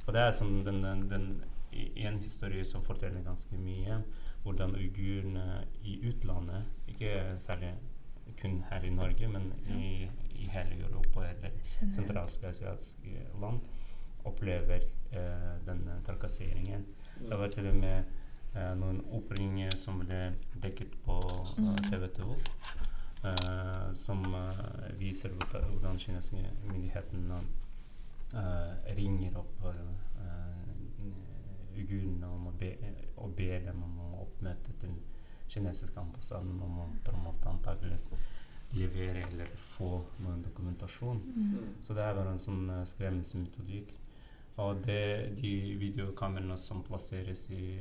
[0.07, 1.43] Og det er som den, den, den,
[1.73, 4.01] en historie som forteller ganske mye
[4.43, 7.75] hvordan uigurene i utlandet, ikke særlig
[8.41, 13.61] kun her i Norge, men i, i hele Europa eller sentralasiatiske land,
[14.25, 16.87] opplever uh, denne trakasseringen.
[17.29, 18.03] Det var til og med
[18.57, 20.21] uh, noen oppringninger som ble
[20.63, 21.77] dekket på uh, mm.
[21.91, 22.37] TV 2.
[23.21, 27.41] Uh, som uh, viser hvordan kinesiske myndighetene
[28.95, 29.65] ringer opp
[31.75, 34.93] uigurene og ber dem om å oppmøte til
[35.51, 38.07] kinesiske ambassaden om å på en måte antakeligvis
[38.79, 39.89] levere eller få
[40.23, 41.19] noen dokumentasjon.
[41.35, 41.75] Mm.
[41.83, 43.97] Så det er bare en sånn skremmemetodikk.
[44.57, 47.79] Og det, de videokameraene som plasseres i,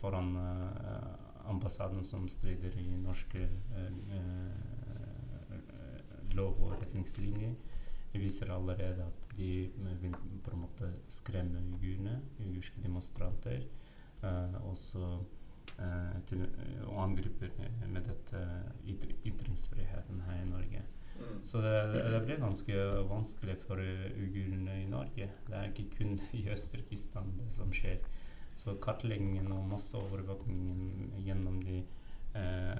[0.00, 4.16] foran uh, ambassaden som strider i norske uh,
[6.34, 7.54] lov- og retningslinjer,
[8.16, 9.68] viser allerede at de
[10.00, 13.66] vil på en måte skremme uigurene, uigurske demonstranter.
[14.62, 15.18] og så
[16.26, 16.48] til,
[16.86, 17.48] og angriper
[17.88, 18.62] med dette
[19.26, 20.82] ytringsfriheten her i Norge.
[21.16, 21.42] Mm.
[21.42, 21.74] Så det,
[22.12, 25.30] det ble ganske vanskelig for uigurene i Norge.
[25.46, 28.00] Det er ikke kun i Øst-Turkistan det som skjer.
[28.56, 31.82] Så kartleggingen og masseovervåkningen gjennom de
[32.36, 32.78] eh,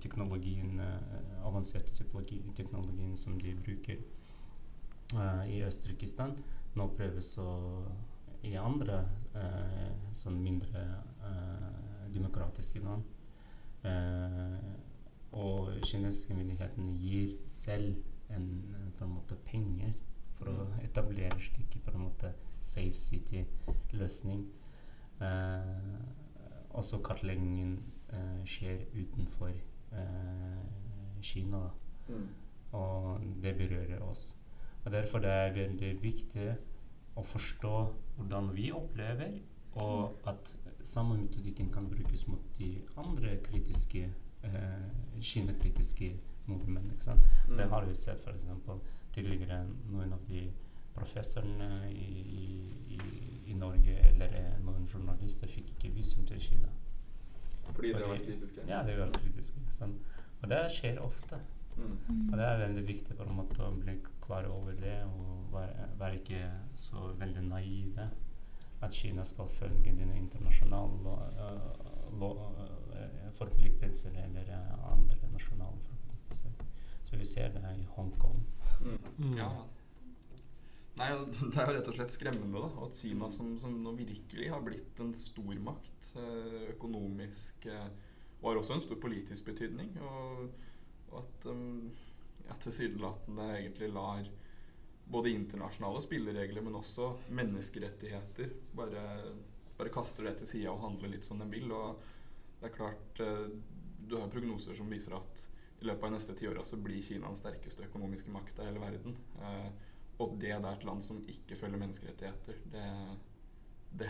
[0.00, 3.96] teknologien, eh, avanserte teknologi, teknologien som de bruker
[5.14, 6.36] eh, i Øst-Turkistan,
[6.76, 7.48] nå prøves å
[8.46, 9.00] i andre
[9.34, 10.82] eh, sånn mindre
[11.26, 13.08] eh, demokratiske land.
[13.82, 14.58] Eh,
[15.32, 17.96] og kinesiske myndighetene gir selv
[18.30, 18.48] en,
[18.98, 19.92] på en måte penger
[20.38, 24.46] for å etablere slik på en måte safe city-løsning.
[25.20, 26.00] Eh,
[26.70, 27.78] også kartleggingen
[28.12, 29.52] eh, skjer utenfor
[29.92, 30.64] eh,
[31.22, 31.68] Kina,
[32.08, 32.28] Mm.
[32.72, 34.36] og det berører oss.
[34.84, 36.54] Og Derfor det er veldig viktig
[37.16, 37.72] å forstå
[38.16, 39.34] hvordan vi opplever,
[39.74, 44.08] og at samme metodikken kan brukes mot de andre kritiske
[44.42, 46.12] eh, Kina-kritiske
[46.48, 46.90] nordmenn.
[46.92, 47.20] ikke sant?
[47.48, 47.56] Mm.
[47.56, 48.46] Det har vi sett f.eks.
[49.14, 50.46] tidligere noen av de
[50.94, 52.08] professorene i,
[52.96, 52.98] i,
[53.50, 56.68] i Norge eller eh, noen journalister fikk ikke visum til Kina.
[57.74, 58.64] Fordi dere var kritiske?
[58.68, 59.60] Ja, det var kritiske.
[59.60, 59.98] ikke sant?
[60.42, 61.38] Og det skjer ofte.
[61.78, 62.30] Mm.
[62.32, 65.88] Og det er veldig viktig på en måte å bli klar over det og være,
[66.00, 66.40] være ikke
[66.76, 68.08] så veldig naive.
[68.82, 72.77] At Kina skal følge dine internasjonale lo- øh, lo- øh,
[73.38, 76.50] forpliktelser eller øh, andre nasjonale forpliktelser.
[77.04, 78.40] Så vi ser det i Hongkong.
[78.80, 79.34] Mm.
[79.38, 79.50] Ja.
[80.98, 84.50] Nei, det er jo rett og slett skremmende da, at Kina, som, som nå virkelig
[84.50, 87.88] har blitt en stormakt eh, økonomisk, eh,
[88.40, 90.48] og har også en stor politisk betydning, og,
[91.10, 91.88] og at um,
[92.46, 94.28] ja, tilsynelatende egentlig lar
[95.08, 99.04] både internasjonale spilleregler, men også menneskerettigheter bare,
[99.78, 101.72] bare kaster det til sida og handler litt som de vil.
[101.72, 102.02] Og
[102.58, 103.46] det er klart eh,
[104.08, 105.44] Du har prognoser som viser at
[105.78, 108.82] i løpet av de neste tiåra så blir Kina den sterkeste økonomiske makta i hele
[108.82, 109.14] verden.
[109.38, 109.68] Eh,
[110.18, 112.86] og det er et land som ikke følger menneskerettigheter, det,
[114.00, 114.08] det,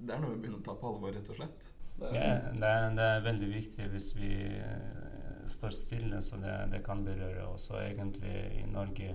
[0.00, 1.68] det er noe vi begynner å ta på alvor, rett og slett.
[1.96, 6.56] Det, er, det, er, det er veldig viktig hvis vi øh, står stille, så det,
[6.74, 7.70] det kan berøre oss.
[7.70, 9.14] Og egentlig i Norge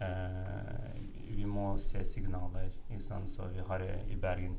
[0.00, 0.94] eh,
[1.36, 2.70] Vi må se signaler.
[2.88, 3.30] Ikke sant?
[3.30, 4.56] Så vi har eh, i Bergen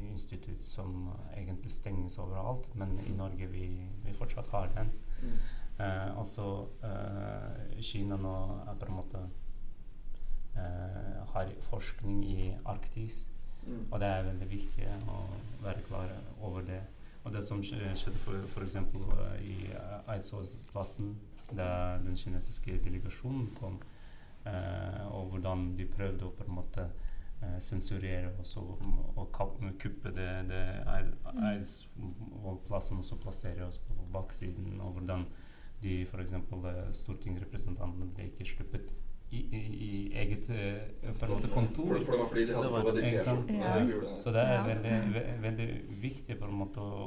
[0.00, 3.66] Konfyse-institutt som egentlig stenges overalt, men i Norge vi,
[4.04, 4.92] vi fortsatt har den.
[5.22, 5.36] Mm.
[5.80, 6.66] Eh, altså
[7.80, 8.34] Kina nå
[8.68, 9.20] er på en måte
[10.56, 13.26] eh, har forskning i Arktis.
[13.66, 13.86] Mm.
[13.90, 15.20] Og det er veldig viktig å
[15.62, 16.80] være klar over det.
[17.24, 18.16] Og det som skjedde
[18.48, 18.76] f.eks.
[19.44, 21.16] i eh, Eidsvollsplassen,
[21.50, 23.80] da den kinesiske delegasjonen kom,
[24.46, 26.88] eh, og hvordan de prøvde å på en måte
[27.62, 28.82] sensurere oss og,
[29.80, 35.24] kuppe det, det Ei- Eidsvollsplassen og så plassere oss på baksiden, og hvordan
[35.80, 36.34] de f.eks.
[37.00, 38.90] stortingsrepresentantene ble ikke sluppet
[39.30, 41.94] i, i, i eget eh, måte kontor.
[42.04, 43.46] For, for det var fordi de hadde var på de Ikke sant?
[43.48, 43.64] T-skjortene.
[43.64, 43.74] Ja.
[43.74, 44.20] og de gjorde det.
[44.22, 45.68] Så det er veldig, ve veldig
[46.02, 47.04] viktig på en måte å,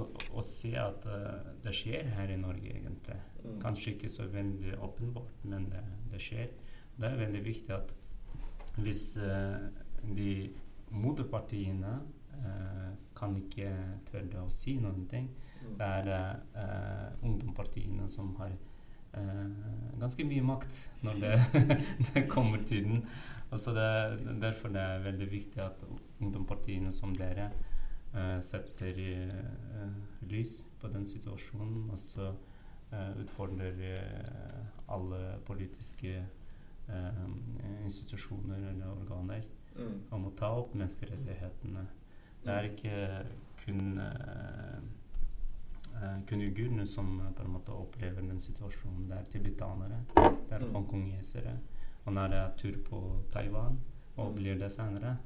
[0.00, 3.18] å, å se at uh, det skjer her i Norge, egentlig.
[3.44, 3.58] Mm.
[3.62, 6.48] Kanskje ikke så veldig åpenbart, men det, det skjer.
[6.96, 7.92] Det er veldig viktig at
[8.76, 9.58] hvis eh,
[10.16, 10.50] de
[10.90, 11.94] moderpartiene
[12.38, 13.72] eh, kan ikke
[14.10, 15.28] tørre å si noen ting,
[15.62, 15.78] Mm.
[15.78, 18.52] det er eh, ungdomspartiene som har
[19.14, 19.50] uh,
[20.00, 21.34] ganske mye makt når det,
[22.14, 23.04] det kommer tiden.
[23.50, 25.84] Og så det, derfor det er veldig viktig at
[26.20, 27.50] ungdomspartiene som dere
[28.14, 28.98] uh, setter
[30.30, 32.32] lys på den situasjonen, og så
[32.92, 33.78] utfordrer
[34.92, 36.10] alle politiske
[37.84, 39.42] institusjoner eller organer
[39.76, 40.00] Mm.
[40.10, 41.86] om å ta opp menneskerettighetene.
[42.44, 43.26] Det er ikke
[43.64, 44.78] kun eh,
[45.94, 49.08] eh, kun uigurene som eh, på en måte opplever den situasjonen.
[49.08, 50.74] Det er tibetanere, det er Mm.
[50.74, 51.56] hongkongesere.
[52.04, 53.78] Og når det er tur på Taiwan,
[54.16, 54.34] og Mm.
[54.34, 55.16] blir det senere.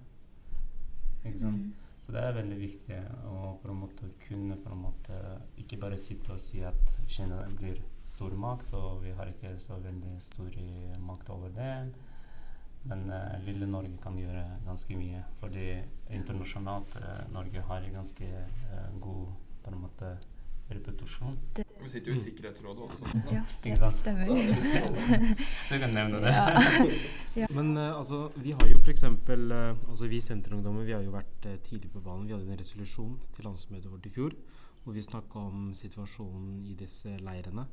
[1.24, 1.56] Ikke sant?
[1.56, 1.72] Mm.
[2.00, 5.96] Så det er veldig viktig å på en måte kunne på en måte ikke bare
[5.96, 6.74] sitte og si at
[7.08, 7.80] Kina blir
[8.16, 11.72] stor makt, og vi har ikke så veldig stor eh, makt over det.
[12.86, 15.24] Men eh, lille Norge kan gjøre ganske mye.
[15.40, 15.66] Fordi
[16.16, 20.16] internasjonalt eh, Norge har en ganske eh, god på en måte
[20.70, 21.36] repetisjon.
[21.82, 22.24] Vi sitter jo i Mm.
[22.24, 23.04] Sikkerhetsrådet også.
[23.32, 24.26] Ja, det stemmer.
[25.70, 26.32] Du kan nevne det.
[27.36, 27.46] Ja.
[27.56, 29.04] Men uh, altså, vi har jo f.eks.
[29.04, 32.26] Uh, altså vi Senterungdommer vi har jo vært uh, tidlig på banen.
[32.26, 34.34] Vi hadde en resolusjon til landsmøtet vårt i fjor
[34.86, 37.64] hvor vi snakka om situasjonen i disse leirene.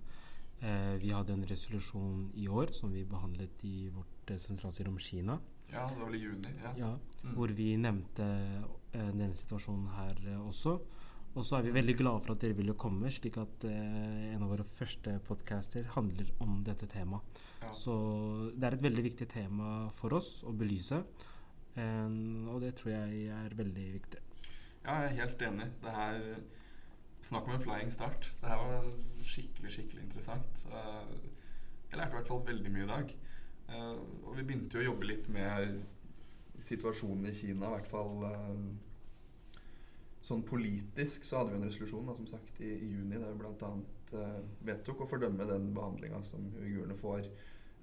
[0.62, 4.98] Eh, vi hadde en resolusjon i år som vi behandlet i vårt eh, sentralstyre om
[5.00, 5.40] Kina.
[5.74, 6.54] Ja, det var vel i juni.
[6.64, 6.74] Ja.
[6.78, 6.92] Ja,
[7.24, 7.36] Mm.
[7.38, 8.24] hvor vi nevnte
[8.94, 10.80] eh, denne situasjonen her eh, også.
[11.36, 14.44] Og så er vi veldig glade for at dere ville komme, slik at eh, en
[14.44, 17.24] av våre første podcaster handler om dette temaet.
[17.62, 17.72] Ja.
[17.74, 17.96] Så
[18.54, 21.00] det er et veldig viktig tema for oss å belyse,
[21.76, 22.10] eh,
[22.54, 24.22] og det tror jeg er veldig viktig.
[24.86, 25.70] Ja, jeg er helt enig.
[25.82, 26.22] Det her
[27.24, 28.30] Snakk om en flying start.
[28.42, 28.88] Det her var
[29.24, 30.66] skikkelig, skikkelig interessant.
[30.72, 31.30] Eh,
[31.94, 33.12] Jeg lærte i hvert fall veldig mye i dag.
[33.70, 35.84] Eh, Og vi begynte jo å jobbe litt med
[36.60, 38.64] situasjonen i Kina, i hvert fall eh,
[40.24, 43.42] sånn politisk så hadde vi en resolusjon da, som sagt i, i juni der vi
[43.42, 43.72] bl.a.
[44.14, 47.26] Uh, vedtok å fordømme den behandlinga som uigurene får.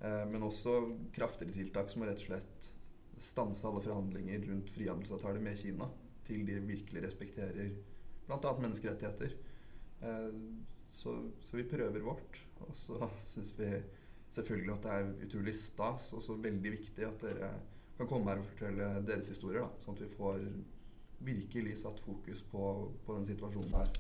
[0.01, 0.77] Eh, men også
[1.17, 2.69] kraftigere tiltak som å rett og slett
[3.21, 5.89] stanse alle forhandlinger rundt frihandelsavtaler med Kina
[6.25, 7.73] til de virkelig respekterer
[8.31, 8.53] bl.a.
[8.63, 9.35] menneskerettigheter.
[10.07, 10.29] Eh,
[10.91, 12.41] så, så vi prøver vårt.
[12.67, 13.73] Og så syns vi
[14.31, 17.55] selvfølgelig at det er utrolig stas og så veldig viktig at dere
[17.99, 20.45] kan komme her og fortelle deres historier, sånn at vi får
[21.21, 22.63] virkelig satt fokus på,
[23.05, 23.91] på den situasjonen her.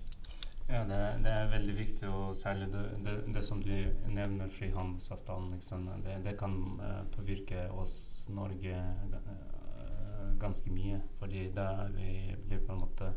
[0.70, 3.74] Ja, det, det er veldig viktig, og særlig det, det, det som du
[4.06, 5.50] nevner, frihandelsavtalen.
[5.56, 5.88] Liksom.
[6.24, 11.00] Det kan uh, påvirke oss Norge uh, ganske mye.
[11.18, 13.10] Fordi da vi blir på en måte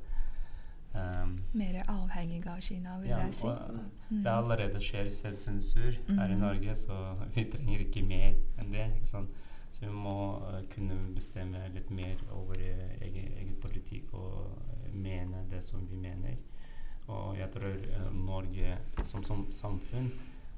[0.95, 3.47] um, Mer avhengig av Kina, vil ja, jeg si.
[3.47, 3.79] og
[4.10, 4.23] Mm.
[4.23, 6.39] det allerede skjer selvsensur her i Mhm.
[6.39, 8.91] Norge, så vi trenger ikke mer enn det.
[9.10, 9.25] Så
[9.82, 14.51] vi må uh, kunne bestemme litt mer over uh, egen, egen politikk og
[14.86, 16.36] eh, mene det som vi mener.
[17.08, 20.12] Og jeg tror eh, Norge som, som samfunn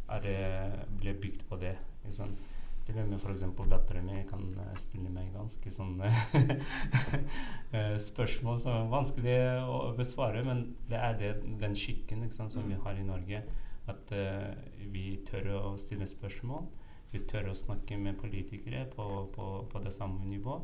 [0.10, 1.78] er, ble bygd på det.
[2.04, 2.38] ikke sant?
[2.86, 3.44] Til og med f.eks.
[3.72, 10.44] dattera mi kan eh, stille meg ganske sånn eh, spørsmål som er vanskelig å besvare,
[10.46, 13.42] men det er det, den skikken ikke sant, som vi har i Norge.
[13.86, 14.50] At uh,
[14.90, 16.64] vi tør å stille spørsmål.
[17.12, 20.56] Vi tør å snakke med politikere på, på, på det samme nivå.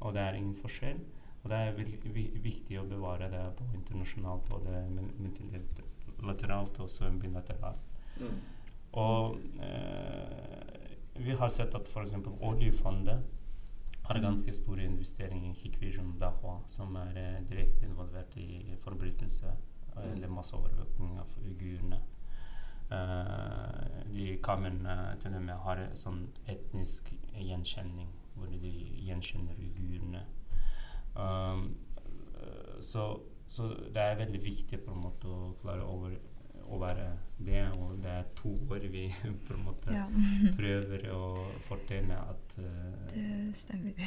[0.00, 1.00] Og det er ingen forskjell.
[1.42, 1.78] Og det er
[2.44, 6.90] viktig å bevare det på internasjonalt, både multilateralt og
[7.22, 7.22] bilateralt.
[7.24, 8.38] bilateralt.
[9.00, 10.69] Og eh,
[11.24, 12.14] vi har sett at f.eks.
[12.40, 13.22] oljefondet
[14.10, 19.52] har ganske store investeringer i Hikvision Dahua, som er eh, direkte involvert i forbrytelse
[19.96, 22.00] eh, eller masseovervåkning av uigurene.
[22.90, 28.72] Uh, de kan uh, til og med har sånn etnisk gjenkjenning, hvor de
[29.06, 30.24] gjenkjenner uigurene.
[31.14, 31.76] Um,
[32.34, 33.04] eh, så,
[33.46, 36.16] så det er veldig viktig på en måte å klare over,
[36.70, 37.06] å være
[37.38, 39.04] det, og det er to år vi
[39.46, 40.06] på en måte Ja,
[40.60, 41.22] prøver å
[41.68, 44.04] fortelle at uh, det stemmer.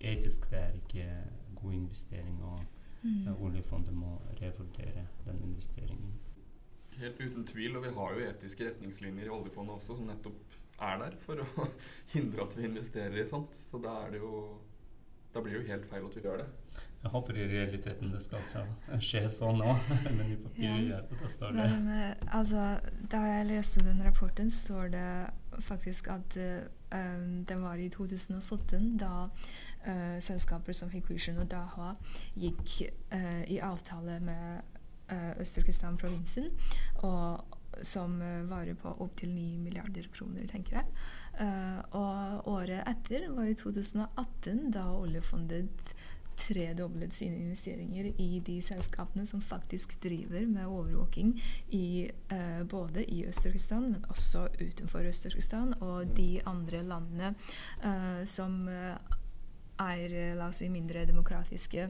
[0.00, 1.10] etisk det er ikke
[1.60, 2.64] god investering, og
[3.06, 3.26] Mm.
[3.28, 6.14] eh, oljefondet må revurdere den investeringen.
[6.98, 10.96] Helt uten tvil, og vi har jo etiske retningslinjer i oljefondet også som nettopp er
[11.04, 11.66] der for å
[12.14, 13.54] hindre at vi investerer i sånt.
[13.54, 14.32] Så da er det jo
[15.34, 16.48] Da blir det jo helt feil at vi gjør det.
[17.02, 18.42] Jeg håper i realiteten det skal
[19.02, 19.74] skje sånn nå,
[20.16, 21.28] men i papiret ja.
[21.30, 22.64] står det Men eh, altså,
[23.12, 25.10] da jeg leste den rapporten, står det
[25.62, 31.92] faktisk at eh, um, det var i 2017 da uh, selskaper som Hikvision og Daha
[32.34, 32.80] gikk
[33.14, 34.74] uh, i avtale med
[35.12, 36.50] uh, Øst-Turkestan-provinsen,
[37.82, 40.90] som uh, varer på opptil 9 milliarder kroner, tenker jeg.
[41.36, 45.95] Uh, og året etter var i 2018, da oljefondet
[46.36, 51.34] tredoblet sine investeringer i de selskapene som faktisk driver med overvåking
[51.68, 57.34] i, uh, både i Øst-Turkestan, men også utenfor Øst-Turkestan, og de andre landene
[57.84, 58.96] uh, som eh,
[59.78, 61.88] er la oss si, mindre demokratiske,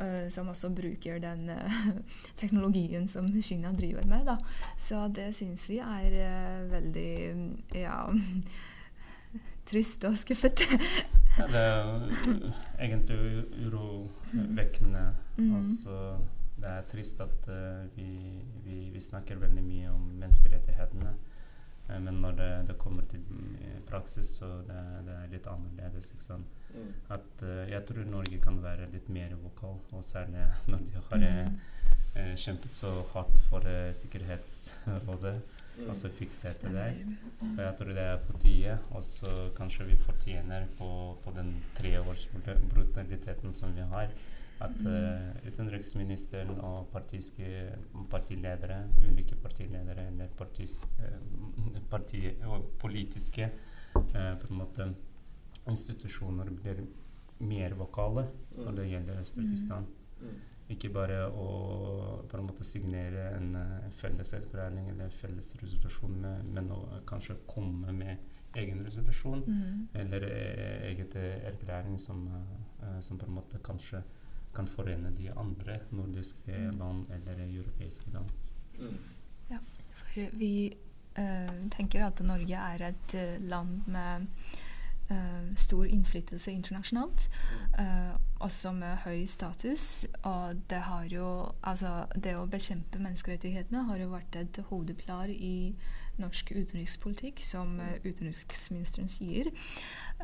[0.00, 1.50] uh, som også bruker den
[2.40, 4.26] teknologien som Kina driver med.
[4.26, 4.38] Da.
[4.78, 8.00] Så det syns vi er veldig mm, ja,
[9.66, 10.62] trist og skuffet.
[11.36, 11.92] Ja, det er
[12.80, 15.02] egentlig urovekkende.
[15.36, 15.56] Mm.
[15.58, 15.96] Altså,
[16.56, 18.06] det er trist at uh, vi,
[18.64, 21.10] vi, vi snakker veldig mye om menneskerettighetene.
[21.90, 23.20] eh, men når det, det kommer til
[23.60, 26.08] eh, praksis, så det, det er litt annerledes.
[26.14, 26.56] Ikke sant?
[27.12, 31.26] At, uh, jeg tror Norge kan være litt mer vokal, og særlig når de har
[32.16, 32.32] Mm.
[32.40, 33.60] kjempet så hardt for
[33.92, 35.34] Sikkerhetsrådet,
[35.76, 35.90] Mm.
[35.90, 36.86] og så fikserte det.
[37.54, 40.88] Så jeg tror det er på tide, og så kanskje vi fortjener på,
[41.24, 44.08] på den treårsbrutaliteten som vi har,
[44.60, 44.86] At Mm.
[44.86, 47.72] eh, utenriksministeren og partiske,
[48.10, 53.50] partiledere, ulike partiledere eller partis, uh, parti, og politiske
[53.96, 54.94] uh, på en måte
[55.68, 56.86] institusjoner blir
[57.38, 59.86] mer vokale når det gjelder Øst-Turkestan.
[60.20, 60.40] Mm.
[60.68, 66.44] Ikke bare å på en måte signere en uh, felles erklæring eller felles resolusjon, med,
[66.56, 68.16] men å kanskje komme med
[68.56, 69.88] egen resolusjon Mm.
[69.94, 74.02] eller eh, eget eh, erklæring som, eh, eh, som på en måte kanskje
[74.54, 76.78] kan forene de andre nordiske Mm.
[76.78, 78.30] land eller europeiske land.
[78.78, 78.96] Mm.
[79.92, 80.72] For vi
[81.16, 84.65] eh, tenker at Norge er et eh, land med eh,
[85.56, 87.28] stor innflytelse internasjonalt.
[87.78, 90.06] eh, også med høy status.
[90.22, 95.74] Og det har jo Altså, det å bekjempe menneskerettighetene har jo vært et hovedplar i
[96.18, 99.50] norsk utenrikspolitikk, som eh, utenriksministeren sier.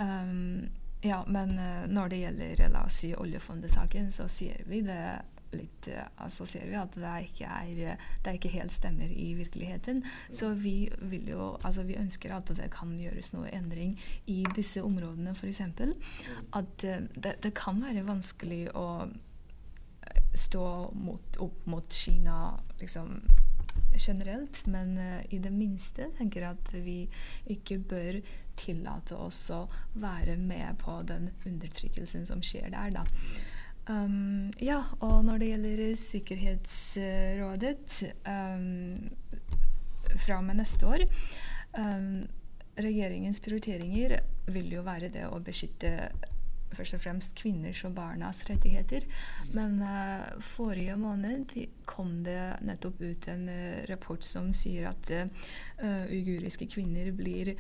[0.01, 0.68] Um,
[1.03, 5.22] ja, men eh, når det gjelder la oss si oljefondet-saken, så sier vi det
[5.57, 10.03] litt eh, altså ser vi at det ikke, er, det ikke helt stemmer i virkeligheten.
[10.32, 10.90] Så vi
[11.28, 13.94] jo Altså vi ønsker at det kan gjøres noe endring
[14.30, 15.61] i disse områdene, f.eks.
[15.61, 23.20] At eh, det, det kan være vanskelig å eh, stå mot, opp mot Kina liksom
[23.98, 26.98] generelt, men eh, i det minste tenker jeg at vi
[27.53, 28.20] ikke bør
[28.59, 33.07] tillate oss å være med på den undertrykkelsen som skjer der, da.
[33.91, 37.97] Um, ja, og når det gjelder Sikkerhetsrådet
[38.30, 39.09] um,
[40.14, 41.03] fra og med neste år
[41.78, 42.22] um,
[42.78, 44.20] Regjeringens prioriteringer
[44.55, 46.12] vil jo være det å beskytte
[46.72, 49.05] først og fremst kvinners og barnas rettigheter.
[49.53, 51.53] Men uh, forrige måned
[51.89, 55.26] kom det nettopp ut en uh, rapport som sier at uh,
[56.09, 57.53] uiguriske kvinner blir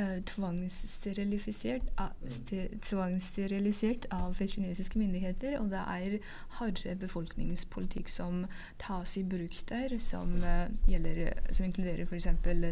[0.00, 5.58] uh, tvangssterilisert, av, sti, tvangssterilisert av kinesiske myndigheter.
[5.60, 6.18] Og det er
[6.58, 8.42] hardere befolkningspolitikk som
[8.82, 10.40] tas i bruk der, som,
[10.88, 12.28] gjelder, som inkluderer f.eks.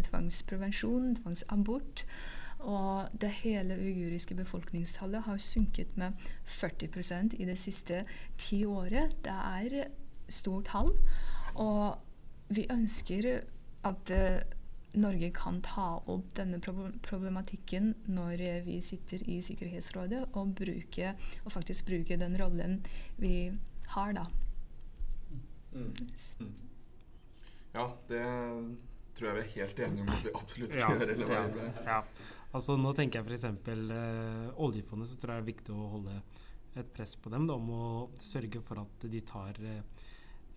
[0.08, 2.06] tvangsprevensjon, tvangsabort.
[2.58, 6.12] Og det hele uiguriske befolkningstallet har sunket med
[6.44, 8.04] 40% i det siste
[8.38, 9.14] ti året.
[9.24, 9.84] Det er
[10.28, 10.92] stort tall.
[11.54, 11.98] Og
[12.48, 13.40] vi ønsker
[13.84, 14.57] at uh,
[14.96, 16.60] Norge kan ta opp denne
[17.04, 21.12] problematikken når vi sitter i Sikkerhetsrådet, og, bruke,
[21.44, 22.78] og faktisk bruke den rollen
[23.20, 23.50] vi
[23.94, 24.26] har, da.
[25.74, 25.92] Mm.
[26.40, 26.54] Mm.
[27.74, 28.24] Ja, det
[29.18, 31.14] tror jeg vi er helt enige om at vi absolutt skal Ja, gjøre.
[31.14, 32.02] Eller hva ja, det ja.
[32.56, 33.44] Altså Nå tenker jeg f.eks.
[33.74, 36.20] Eh, oljefondet, så tror jeg det er viktig å holde
[36.78, 37.88] et press på dem da, om å
[38.22, 40.06] sørge for at de tar eh,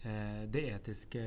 [0.03, 1.21] det etiske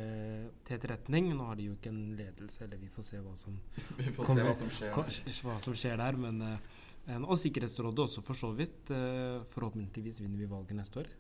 [0.66, 1.28] til etterretning.
[1.38, 3.58] Nå har de jo ikke en ledelse, eller vi får se hva som,
[4.00, 5.42] Vi får Kommer- se hva som skjer.
[5.46, 6.18] hva, som skjer der.
[6.24, 8.90] Men, eh, og Sikkerhetsrådet også, for så vidt.
[8.90, 11.12] Eh, forhåpentligvis vinner vi valget neste år.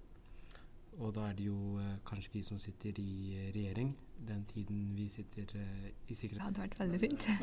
[0.98, 3.94] Og da er det jo eh, kanskje vi som sitter i eh, regjering,
[4.28, 7.26] den tiden vi sitter eh, i Det hadde vært veldig fint.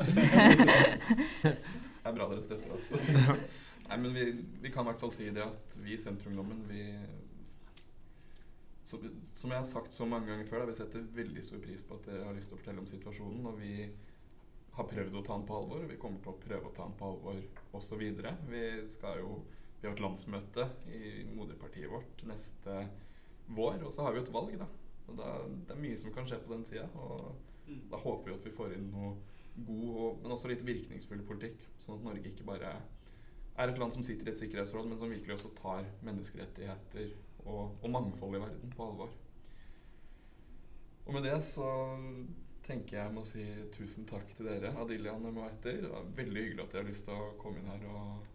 [1.42, 2.92] Det er bra dere støtter oss.
[3.90, 4.24] Nei, men vi,
[4.62, 6.84] vi kan i hvert fall si det at vi i Sentrumdommen, vi
[8.84, 8.98] så,
[9.34, 11.98] Som jeg har sagt så mange ganger før, da, vi setter veldig stor pris på
[11.98, 13.46] at dere har lyst til å fortelle om situasjonen.
[13.46, 13.74] Og vi
[14.76, 16.86] har prøvd å ta den på alvor, og vi kommer til å prøve å ta
[16.88, 17.42] den på alvor
[17.78, 18.36] også videre.
[18.50, 19.42] Vi skal jo
[19.82, 20.64] Vi har et landsmøte
[20.94, 22.84] i moderpartiet vårt neste
[23.50, 24.68] vår, og så har vi et valg, da.
[25.10, 25.30] Og da,
[25.66, 26.84] det er mye som kan skje på den sida.
[27.02, 29.16] Og da håper vi at vi får inn noe
[29.56, 31.66] god, og, men også litt virkningsfull politikk.
[31.82, 32.76] Sånn at Norge ikke bare
[33.58, 37.10] er et land som sitter i et sikkerhetsråd, men som virkelig også tar menneskerettigheter
[37.46, 39.12] og, og mangfold i verden på alvor.
[41.06, 41.68] Og med det så
[42.62, 45.80] tenker jeg må si tusen takk til dere, Adilian og Moetter.
[45.82, 48.28] Det var veldig hyggelig at dere har lyst til å komme inn her og,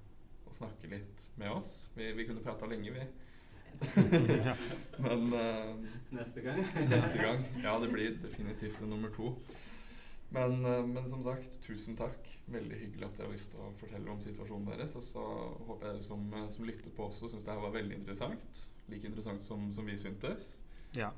[0.48, 1.78] og snakke litt med oss.
[1.96, 3.08] Vi, vi kunne prata lenge, vi.
[5.06, 5.74] Men uh,
[6.10, 6.64] Neste gang.
[6.90, 9.36] neste gang Ja, det blir definitivt en nummer to.
[10.30, 12.28] Men, eh, men som sagt, tusen takk.
[12.52, 14.96] Veldig hyggelig at dere har lyst til å fortelle om situasjonen deres.
[15.00, 15.24] Og så
[15.70, 18.66] håper jeg dere som, eh, som lytter på også syns det her var veldig interessant.
[18.90, 20.60] Like interessant som, som vi syntes.
[20.96, 21.12] ja.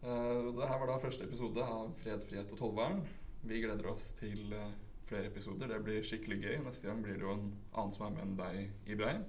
[0.00, 3.02] Uh, det her var da første episode av Fred, frihet og tollvern.
[3.44, 4.70] Vi gleder oss til uh,
[5.04, 5.68] flere episoder.
[5.68, 6.54] Det blir skikkelig gøy.
[6.64, 9.26] Neste gang blir det jo en annen som er med enn deg, Ibrahim.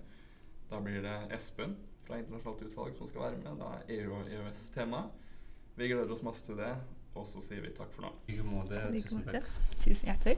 [0.72, 1.76] Da blir det Espen
[2.08, 3.60] fra Internasjonalt utvalg som skal være med.
[3.60, 5.04] Da er EU og EØS-tema.
[5.76, 6.72] Vi gleder oss masse til det,
[7.16, 8.14] og så sier vi takk for nå.
[8.28, 8.78] I like måte.
[8.96, 9.46] Tusen takk.
[9.84, 10.38] Tusen hjertelig.